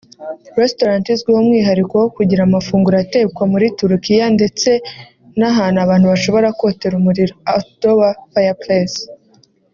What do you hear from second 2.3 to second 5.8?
amafunguro atekwa muri Turikiya ndetse n’ahantu